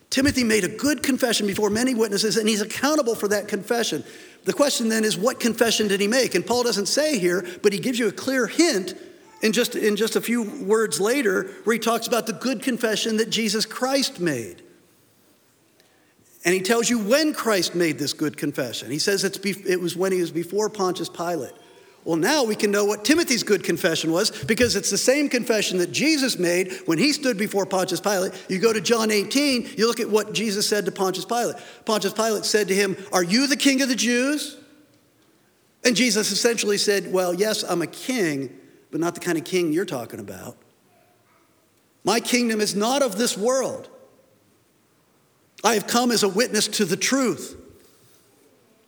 [0.09, 4.03] Timothy made a good confession before many witnesses, and he's accountable for that confession.
[4.45, 6.35] The question then is, what confession did he make?
[6.35, 8.95] And Paul doesn't say here, but he gives you a clear hint
[9.41, 13.17] in just, in just a few words later, where he talks about the good confession
[13.17, 14.61] that Jesus Christ made.
[16.45, 18.91] And he tells you when Christ made this good confession.
[18.91, 21.53] He says be, it was when he was before Pontius Pilate.
[22.05, 25.79] Well, now we can know what Timothy's good confession was because it's the same confession
[25.79, 28.31] that Jesus made when he stood before Pontius Pilate.
[28.47, 31.57] You go to John 18, you look at what Jesus said to Pontius Pilate.
[31.85, 34.57] Pontius Pilate said to him, Are you the king of the Jews?
[35.83, 38.57] And Jesus essentially said, Well, yes, I'm a king,
[38.91, 40.57] but not the kind of king you're talking about.
[42.03, 43.89] My kingdom is not of this world.
[45.63, 47.55] I have come as a witness to the truth.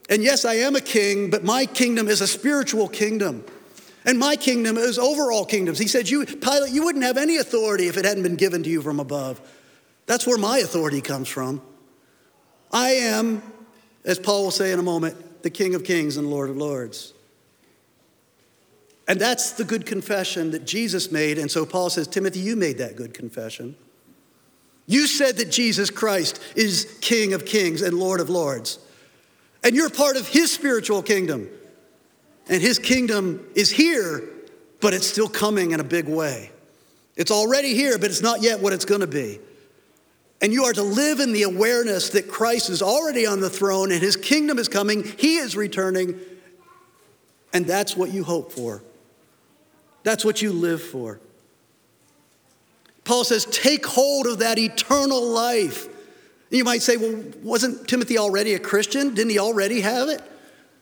[0.10, 3.46] And yes, I am a king, but my kingdom is a spiritual kingdom.
[4.06, 5.78] And my kingdom is over all kingdoms.
[5.78, 8.70] He said, you, Pilate, you wouldn't have any authority if it hadn't been given to
[8.70, 9.40] you from above.
[10.08, 11.62] That's where my authority comes from.
[12.72, 13.44] I am,
[14.04, 17.14] as Paul will say in a moment, the King of Kings and Lord of Lords.
[19.12, 21.38] And that's the good confession that Jesus made.
[21.38, 23.76] And so Paul says, Timothy, you made that good confession.
[24.88, 28.80] You said that Jesus Christ is King of Kings and Lord of Lords.
[29.66, 31.50] And you're part of his spiritual kingdom.
[32.48, 34.24] And his kingdom is here,
[34.80, 36.50] but it's still coming in a big way.
[37.18, 39.40] It's already here, but it's not yet what it's going to be.
[40.42, 43.92] And you are to live in the awareness that Christ is already on the throne
[43.92, 46.18] and his kingdom is coming, he is returning,
[47.52, 48.82] and that's what you hope for.
[50.04, 51.20] That's what you live for.
[53.04, 55.88] Paul says, take hold of that eternal life.
[56.50, 59.14] You might say, well, wasn't Timothy already a Christian?
[59.14, 60.22] Didn't he already have it?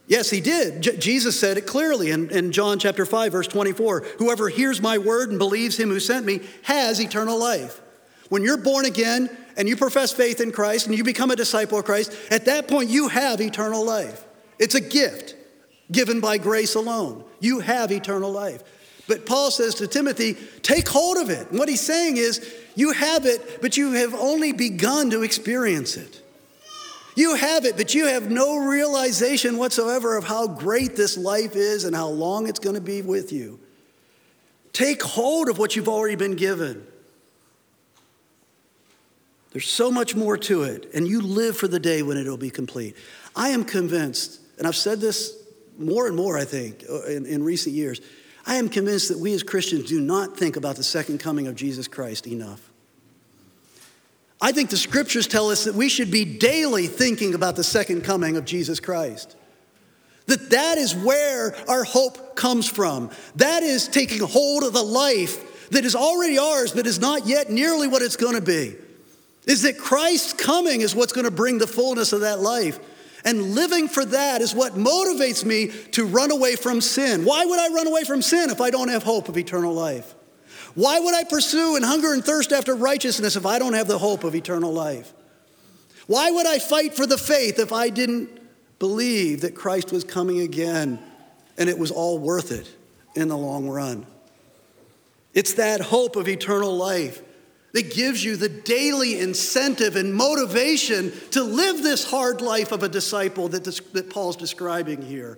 [0.07, 0.81] Yes, he did.
[0.81, 4.01] J- Jesus said it clearly in, in John chapter 5, verse 24.
[4.17, 7.79] Whoever hears my word and believes him who sent me has eternal life.
[8.29, 11.77] When you're born again and you profess faith in Christ and you become a disciple
[11.77, 14.25] of Christ, at that point you have eternal life.
[14.57, 15.35] It's a gift
[15.91, 17.23] given by grace alone.
[17.39, 18.63] You have eternal life.
[19.09, 21.49] But Paul says to Timothy, take hold of it.
[21.49, 25.97] And what he's saying is, you have it, but you have only begun to experience
[25.97, 26.21] it.
[27.15, 31.85] You have it, but you have no realization whatsoever of how great this life is
[31.85, 33.59] and how long it's going to be with you.
[34.73, 36.85] Take hold of what you've already been given.
[39.53, 42.51] There's so much more to it, and you live for the day when it'll be
[42.51, 42.95] complete.
[43.35, 45.33] I am convinced, and I've said this
[45.79, 48.01] more and more, I think, uh, in, in recent years
[48.45, 51.55] I am convinced that we as Christians do not think about the second coming of
[51.55, 52.69] Jesus Christ enough.
[54.41, 58.03] I think the scriptures tell us that we should be daily thinking about the second
[58.03, 59.35] coming of Jesus Christ.
[60.27, 63.09] That that is where our hope comes from.
[63.35, 67.49] That is taking hold of the life that is already ours but is not yet
[67.49, 68.75] nearly what it's going to be.
[69.45, 72.79] Is that Christ's coming is what's going to bring the fullness of that life.
[73.25, 77.25] And living for that is what motivates me to run away from sin.
[77.25, 80.15] Why would I run away from sin if I don't have hope of eternal life?
[80.75, 83.97] Why would I pursue and hunger and thirst after righteousness if I don't have the
[83.97, 85.11] hope of eternal life?
[86.07, 88.29] Why would I fight for the faith if I didn't
[88.79, 90.99] believe that Christ was coming again
[91.57, 92.73] and it was all worth it
[93.15, 94.05] in the long run?
[95.33, 97.21] It's that hope of eternal life
[97.73, 102.89] that gives you the daily incentive and motivation to live this hard life of a
[102.89, 105.37] disciple that, this, that Paul's describing here.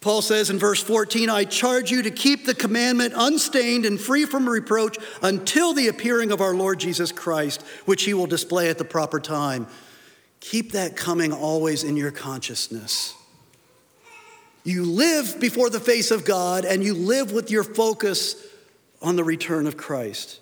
[0.00, 4.24] Paul says in verse 14, I charge you to keep the commandment unstained and free
[4.24, 8.78] from reproach until the appearing of our Lord Jesus Christ, which he will display at
[8.78, 9.66] the proper time.
[10.40, 13.14] Keep that coming always in your consciousness.
[14.64, 18.36] You live before the face of God and you live with your focus
[19.02, 20.39] on the return of Christ.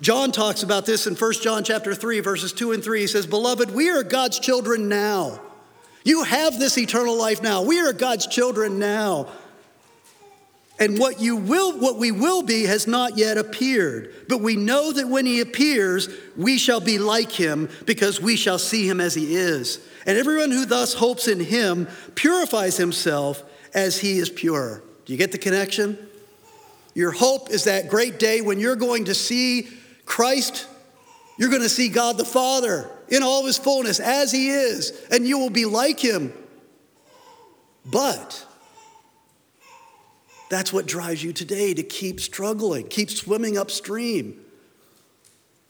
[0.00, 3.00] John talks about this in 1 John chapter 3 verses 2 and 3.
[3.00, 5.40] He says, "Beloved, we are God's children now.
[6.04, 7.62] You have this eternal life now.
[7.62, 9.26] We are God's children now.
[10.78, 14.92] And what you will what we will be has not yet appeared, but we know
[14.92, 19.14] that when he appears, we shall be like him because we shall see him as
[19.14, 19.80] he is.
[20.06, 23.42] And everyone who thus hopes in him purifies himself
[23.74, 25.98] as he is pure." Do you get the connection?
[26.94, 29.68] Your hope is that great day when you're going to see
[30.08, 30.66] Christ,
[31.36, 34.98] you're going to see God the Father in all of his fullness as he is,
[35.12, 36.32] and you will be like him.
[37.84, 38.44] But
[40.48, 44.40] that's what drives you today to keep struggling, keep swimming upstream,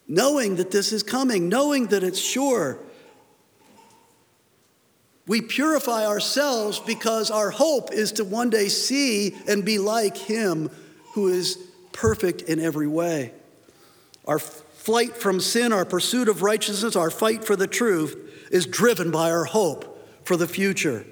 [0.06, 2.78] knowing that this is coming, knowing that it's sure.
[5.26, 10.70] We purify ourselves because our hope is to one day see and be like Him
[11.14, 11.58] who is
[11.92, 13.32] perfect in every way.
[14.28, 19.10] Our flight from sin, our pursuit of righteousness, our fight for the truth is driven
[19.10, 21.04] by our hope for the future.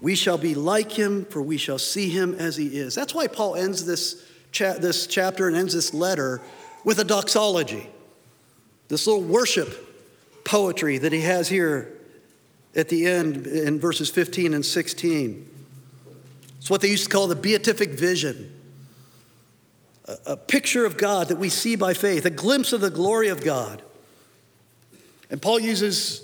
[0.00, 2.94] We shall be like him, for we shall see him as he is.
[2.94, 6.40] That's why Paul ends this, cha- this chapter and ends this letter
[6.82, 7.88] with a doxology,
[8.88, 9.84] this little worship
[10.44, 11.92] poetry that he has here
[12.74, 15.50] at the end in verses 15 and 16.
[16.58, 18.55] It's what they used to call the beatific vision
[20.24, 23.42] a picture of God that we see by faith, a glimpse of the glory of
[23.42, 23.82] God.
[25.30, 26.22] And Paul uses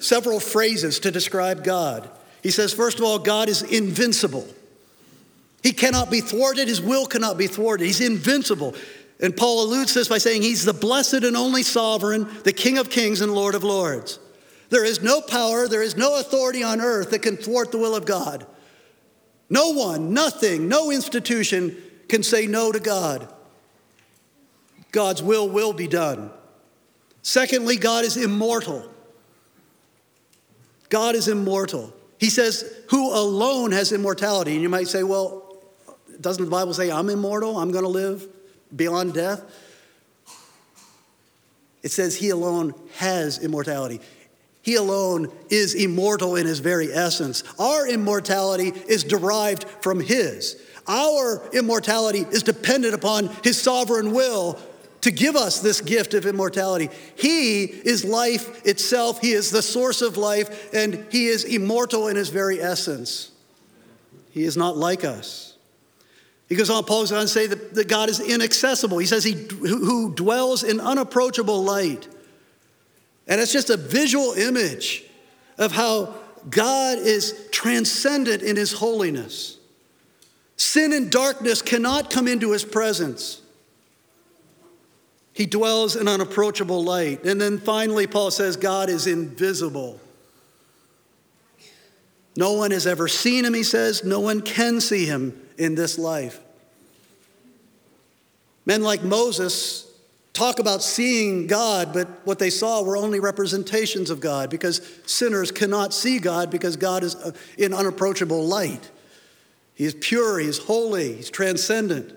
[0.00, 2.10] several phrases to describe God.
[2.42, 4.46] He says, first of all, God is invincible.
[5.62, 7.86] He cannot be thwarted, his will cannot be thwarted.
[7.86, 8.74] He's invincible.
[9.20, 12.78] And Paul alludes to this by saying he's the blessed and only sovereign, the King
[12.78, 14.18] of kings and Lord of lords.
[14.70, 17.94] There is no power, there is no authority on earth that can thwart the will
[17.94, 18.46] of God.
[19.48, 21.76] No one, nothing, no institution
[22.08, 23.32] can say no to God.
[24.90, 26.30] God's will will be done.
[27.22, 28.90] Secondly, God is immortal.
[30.88, 31.92] God is immortal.
[32.18, 34.52] He says, Who alone has immortality?
[34.52, 35.56] And you might say, Well,
[36.20, 37.56] doesn't the Bible say I'm immortal?
[37.56, 38.28] I'm going to live
[38.74, 39.42] beyond death?
[41.82, 44.00] It says He alone has immortality.
[44.62, 47.42] He alone is immortal in his very essence.
[47.58, 50.62] Our immortality is derived from his.
[50.86, 54.58] Our immortality is dependent upon his sovereign will
[55.02, 56.88] to give us this gift of immortality.
[57.16, 62.16] He is life itself, He is the source of life, and He is immortal in
[62.16, 63.30] His very essence.
[64.30, 65.56] He is not like us.
[66.48, 68.98] He goes on, Paul goes on to say that, that God is inaccessible.
[68.98, 72.08] He says, He who dwells in unapproachable light.
[73.26, 75.04] And it's just a visual image
[75.58, 76.14] of how
[76.48, 79.58] God is transcendent in His holiness.
[80.62, 83.42] Sin and darkness cannot come into His presence.
[85.32, 87.24] He dwells in unapproachable light.
[87.24, 89.98] And then finally, Paul says God is invisible.
[92.36, 94.04] No one has ever seen him, he says.
[94.04, 96.38] No one can see him in this life.
[98.64, 99.90] Men like Moses
[100.32, 105.50] talk about seeing God, but what they saw were only representations of God because sinners
[105.50, 108.90] cannot see God because God is uh, in unapproachable light.
[109.82, 112.14] He is pure, He is holy, He's transcendent.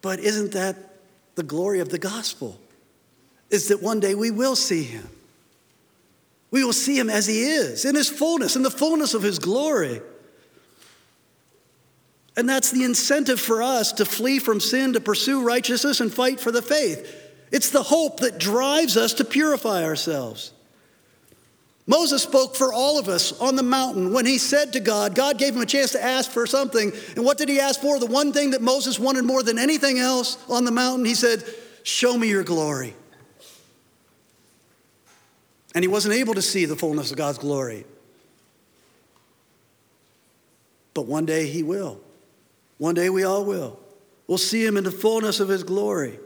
[0.00, 0.76] But isn't that
[1.34, 2.60] the glory of the gospel?
[3.50, 5.08] Is that one day we will see him.
[6.52, 9.40] We will see him as he is, in his fullness, in the fullness of his
[9.40, 10.00] glory.
[12.36, 16.38] And that's the incentive for us to flee from sin, to pursue righteousness, and fight
[16.38, 17.12] for the faith.
[17.50, 20.52] It's the hope that drives us to purify ourselves.
[21.86, 25.38] Moses spoke for all of us on the mountain when he said to God, God
[25.38, 26.92] gave him a chance to ask for something.
[27.14, 27.98] And what did he ask for?
[27.98, 31.44] The one thing that Moses wanted more than anything else on the mountain, he said,
[31.82, 32.94] Show me your glory.
[35.74, 37.84] And he wasn't able to see the fullness of God's glory.
[40.94, 42.00] But one day he will.
[42.78, 43.78] One day we all will.
[44.26, 46.18] We'll see him in the fullness of his glory.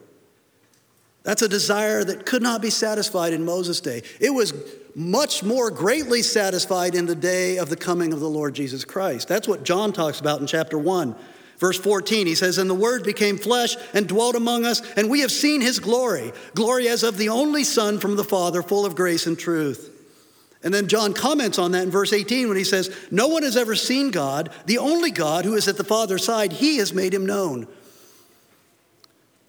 [1.24, 4.02] That's a desire that could not be satisfied in Moses' day.
[4.20, 4.52] It was
[4.98, 9.28] much more greatly satisfied in the day of the coming of the Lord Jesus Christ.
[9.28, 11.14] That's what John talks about in chapter 1.
[11.58, 15.20] Verse 14, he says, And the Word became flesh and dwelt among us, and we
[15.20, 18.96] have seen his glory, glory as of the only Son from the Father, full of
[18.96, 19.94] grace and truth.
[20.64, 23.56] And then John comments on that in verse 18 when he says, No one has
[23.56, 27.14] ever seen God, the only God who is at the Father's side, he has made
[27.14, 27.68] him known.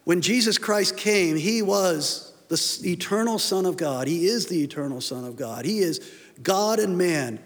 [0.04, 4.08] When Jesus Christ came, he was the eternal Son of God.
[4.08, 5.66] He is the eternal Son of God.
[5.66, 6.00] He is
[6.42, 7.40] God and man.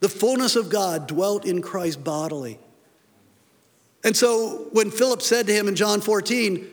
[0.00, 2.58] The fullness of God dwelt in Christ bodily.
[4.04, 6.66] And so when Philip said to him in John 14,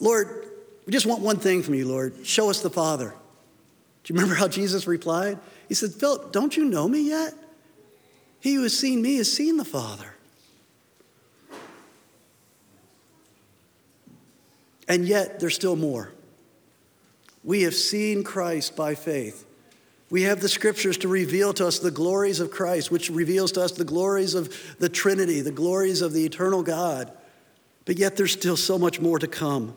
[0.00, 0.48] Lord,
[0.86, 2.26] we just want one thing from you, Lord.
[2.26, 3.14] Show us the Father.
[4.04, 5.38] Do you remember how Jesus replied?
[5.68, 7.34] He said, Philip, don't you know me yet?
[8.40, 10.11] He who has seen me has seen the Father.
[14.88, 16.12] And yet, there's still more.
[17.44, 19.46] We have seen Christ by faith.
[20.10, 23.62] We have the scriptures to reveal to us the glories of Christ, which reveals to
[23.62, 27.10] us the glories of the Trinity, the glories of the eternal God.
[27.84, 29.74] But yet, there's still so much more to come.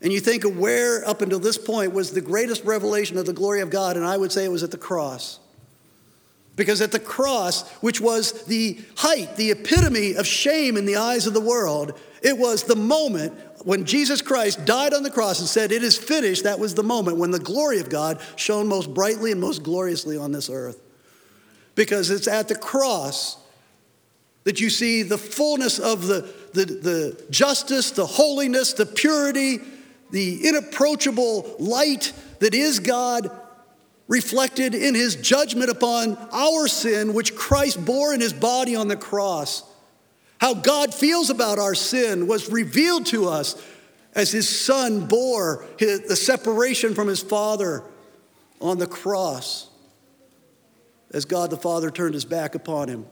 [0.00, 3.32] And you think of where, up until this point, was the greatest revelation of the
[3.32, 5.40] glory of God, and I would say it was at the cross.
[6.54, 11.26] Because at the cross, which was the height, the epitome of shame in the eyes
[11.26, 15.48] of the world, it was the moment when Jesus Christ died on the cross and
[15.48, 16.44] said, It is finished.
[16.44, 20.16] That was the moment when the glory of God shone most brightly and most gloriously
[20.16, 20.80] on this earth.
[21.74, 23.36] Because it's at the cross
[24.44, 26.22] that you see the fullness of the,
[26.54, 29.58] the, the justice, the holiness, the purity,
[30.10, 33.30] the inapproachable light that is God
[34.08, 38.96] reflected in his judgment upon our sin, which Christ bore in his body on the
[38.96, 39.62] cross.
[40.40, 43.60] How God feels about our sin was revealed to us
[44.14, 47.82] as his son bore his, the separation from his father
[48.60, 49.68] on the cross,
[51.12, 53.06] as God the Father turned his back upon him.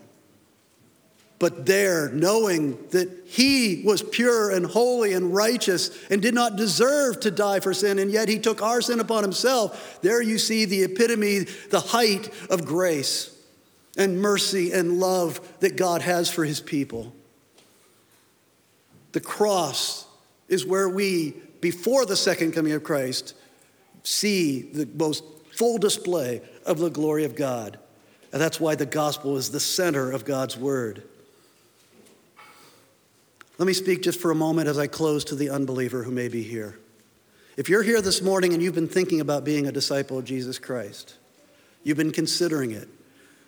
[1.38, 7.20] But there, knowing that he was pure and holy and righteous and did not deserve
[7.20, 10.64] to die for sin, and yet he took our sin upon himself, there you see
[10.64, 13.36] the epitome, the height of grace
[13.98, 17.12] and mercy and love that God has for his people.
[19.16, 20.04] The cross
[20.46, 21.30] is where we,
[21.62, 23.34] before the second coming of Christ,
[24.02, 27.78] see the most full display of the glory of God.
[28.30, 31.02] And that's why the gospel is the center of God's word.
[33.56, 36.28] Let me speak just for a moment as I close to the unbeliever who may
[36.28, 36.78] be here.
[37.56, 40.58] If you're here this morning and you've been thinking about being a disciple of Jesus
[40.58, 41.14] Christ,
[41.84, 42.86] you've been considering it,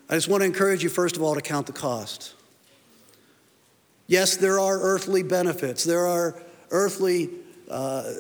[0.09, 2.33] I just want to encourage you, first of all, to count the cost.
[4.09, 6.41] Yes, there are earthly benefits, there are
[6.71, 7.31] earthly
[7.71, 8.13] uh,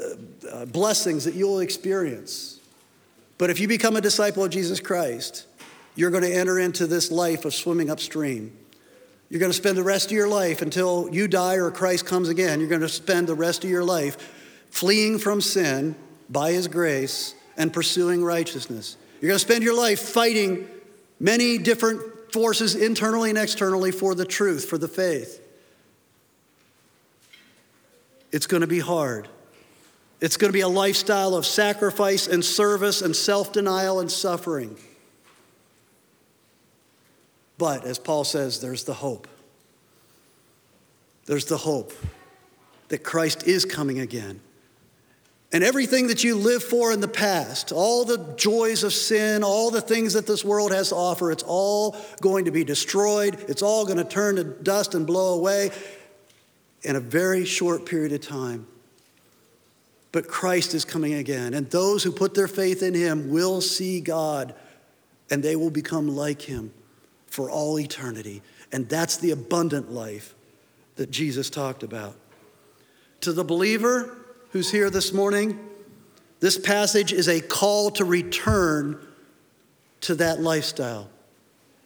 [0.51, 2.61] uh, blessings that you'll experience.
[3.39, 5.47] But if you become a disciple of Jesus Christ,
[5.97, 8.57] you're going to enter into this life of swimming upstream.
[9.30, 12.28] You're going to spend the rest of your life until you die or Christ comes
[12.28, 12.61] again.
[12.61, 14.16] You're going to spend the rest of your life
[14.70, 15.97] fleeing from sin
[16.28, 18.97] by His grace and pursuing righteousness.
[19.20, 20.68] You're going to spend your life fighting
[21.18, 25.38] many different forces internally and externally for the truth, for the faith.
[28.30, 29.28] It's going to be hard.
[30.20, 34.76] It's going to be a lifestyle of sacrifice and service and self denial and suffering.
[37.56, 39.28] But as Paul says, there's the hope.
[41.26, 41.92] There's the hope
[42.88, 44.40] that Christ is coming again.
[45.52, 49.70] And everything that you lived for in the past, all the joys of sin, all
[49.70, 53.44] the things that this world has to offer, it's all going to be destroyed.
[53.48, 55.70] It's all going to turn to dust and blow away
[56.82, 58.66] in a very short period of time.
[60.12, 64.00] But Christ is coming again, and those who put their faith in him will see
[64.00, 64.54] God,
[65.30, 66.72] and they will become like him
[67.26, 68.42] for all eternity.
[68.72, 70.34] And that's the abundant life
[70.96, 72.16] that Jesus talked about.
[73.22, 74.16] To the believer
[74.50, 75.58] who's here this morning,
[76.40, 78.98] this passage is a call to return
[80.02, 81.10] to that lifestyle.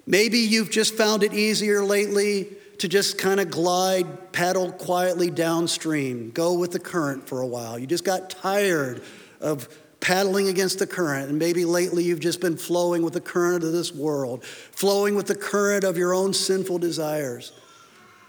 [0.06, 2.48] Maybe you've just found it easier lately
[2.82, 7.78] to just kind of glide, paddle quietly downstream, go with the current for a while.
[7.78, 9.04] You just got tired
[9.40, 9.68] of
[10.00, 11.28] paddling against the current.
[11.28, 15.28] And maybe lately you've just been flowing with the current of this world, flowing with
[15.28, 17.52] the current of your own sinful desires.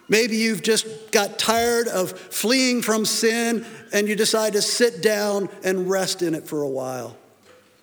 [0.08, 5.50] Maybe you've just got tired of fleeing from sin and you decide to sit down
[5.64, 7.18] and rest in it for a while.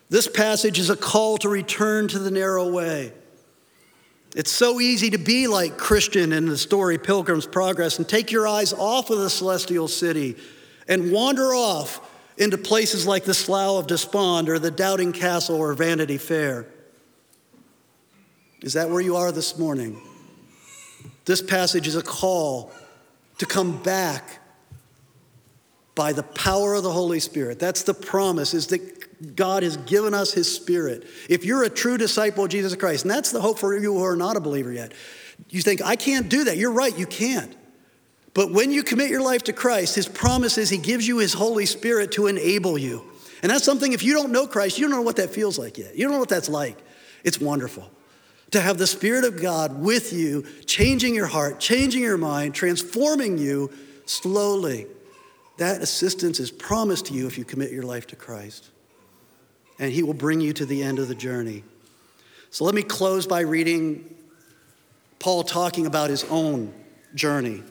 [0.09, 3.11] This passage is a call to return to the narrow way.
[4.35, 8.47] It's so easy to be like Christian in the story Pilgrim's Progress and take your
[8.47, 10.37] eyes off of the celestial city
[10.87, 15.73] and wander off into places like the Slough of Despond or the Doubting Castle or
[15.73, 16.65] Vanity Fair.
[18.61, 20.01] Is that where you are this morning?
[21.25, 22.71] This passage is a call
[23.39, 24.39] to come back
[25.93, 27.59] by the power of the Holy Spirit.
[27.59, 29.00] That's the promise, is that
[29.35, 31.05] God has given us His Spirit.
[31.29, 34.03] If you're a true disciple of Jesus Christ, and that's the hope for you who
[34.03, 34.93] are not a believer yet,
[35.49, 36.57] you think, I can't do that.
[36.57, 37.55] You're right, you can't.
[38.33, 41.33] But when you commit your life to Christ, His promise is He gives you His
[41.33, 43.05] Holy Spirit to enable you.
[43.43, 45.77] And that's something, if you don't know Christ, you don't know what that feels like
[45.77, 45.95] yet.
[45.95, 46.77] You don't know what that's like.
[47.23, 47.89] It's wonderful
[48.51, 53.37] to have the Spirit of God with you, changing your heart, changing your mind, transforming
[53.37, 53.71] you
[54.05, 54.87] slowly.
[55.57, 58.69] That assistance is promised to you if you commit your life to Christ.
[59.81, 61.65] And He will bring you to the end of the journey.
[62.51, 64.15] So let me close by reading
[65.19, 66.73] Paul talking about his own
[67.15, 67.63] journey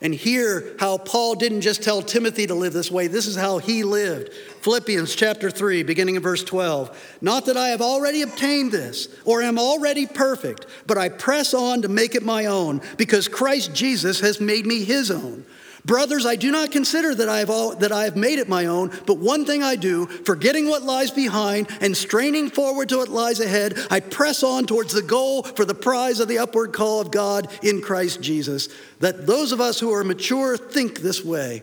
[0.00, 3.08] and hear how Paul didn't just tell Timothy to live this way.
[3.08, 4.32] This is how he lived.
[4.60, 7.18] Philippians chapter 3, beginning in verse 12.
[7.20, 11.82] Not that I have already obtained this or am already perfect, but I press on
[11.82, 15.44] to make it my own because Christ Jesus has made me his own.
[15.88, 18.66] Brothers, I do not consider that I, have all, that I have made it my
[18.66, 23.08] own, but one thing I do, forgetting what lies behind and straining forward to what
[23.08, 27.00] lies ahead, I press on towards the goal for the prize of the upward call
[27.00, 28.68] of God in Christ Jesus.
[29.00, 31.62] That those of us who are mature think this way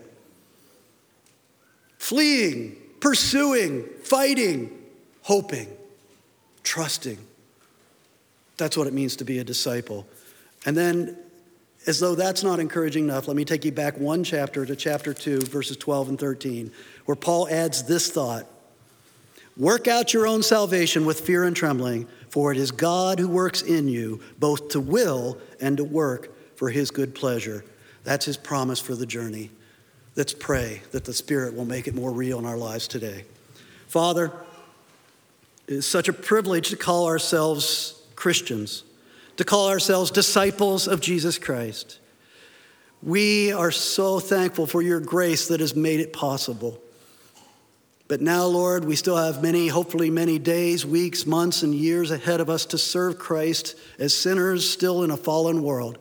[1.98, 4.76] fleeing, pursuing, fighting,
[5.22, 5.68] hoping,
[6.64, 7.18] trusting.
[8.56, 10.04] That's what it means to be a disciple.
[10.64, 11.16] And then
[11.86, 15.14] as though that's not encouraging enough, let me take you back one chapter to chapter
[15.14, 16.72] 2, verses 12 and 13,
[17.04, 18.46] where Paul adds this thought
[19.56, 23.62] Work out your own salvation with fear and trembling, for it is God who works
[23.62, 27.64] in you both to will and to work for his good pleasure.
[28.04, 29.50] That's his promise for the journey.
[30.14, 33.24] Let's pray that the Spirit will make it more real in our lives today.
[33.86, 34.30] Father,
[35.66, 38.84] it is such a privilege to call ourselves Christians
[39.36, 41.98] to call ourselves disciples of Jesus Christ.
[43.02, 46.80] We are so thankful for your grace that has made it possible.
[48.08, 52.40] But now, Lord, we still have many, hopefully, many days, weeks, months, and years ahead
[52.40, 55.98] of us to serve Christ as sinners still in a fallen world.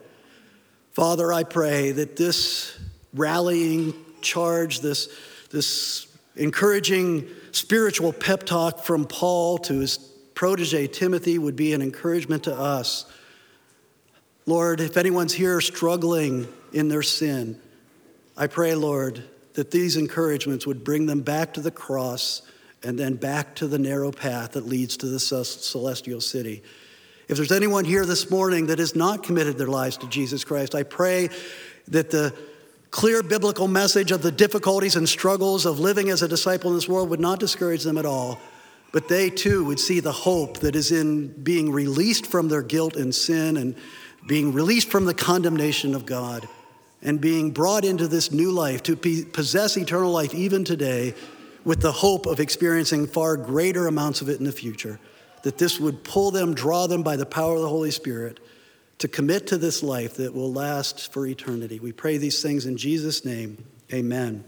[0.91, 2.77] Father, I pray that this
[3.13, 5.09] rallying charge, this,
[5.49, 9.97] this encouraging spiritual pep talk from Paul to his
[10.35, 13.05] protege Timothy would be an encouragement to us
[14.47, 17.59] Lord, if anyone's here struggling in their sin,
[18.37, 19.23] I pray, Lord,
[19.53, 22.43] that these encouragements would bring them back to the cross
[22.83, 26.61] and then back to the narrow path that leads to the celestial city.
[27.27, 30.75] If there's anyone here this morning that has not committed their lives to Jesus Christ,
[30.75, 31.29] I pray
[31.87, 32.31] that the
[32.91, 36.87] clear biblical message of the difficulties and struggles of living as a disciple in this
[36.87, 38.37] world would not discourage them at all,
[38.91, 42.95] but they too would see the hope that is in being released from their guilt
[42.95, 43.75] and sin and
[44.27, 46.47] being released from the condemnation of God
[47.01, 51.13] and being brought into this new life to possess eternal life even today
[51.63, 54.99] with the hope of experiencing far greater amounts of it in the future.
[55.43, 58.39] That this would pull them, draw them by the power of the Holy Spirit
[58.97, 61.79] to commit to this life that will last for eternity.
[61.79, 63.63] We pray these things in Jesus' name.
[63.93, 64.43] Amen.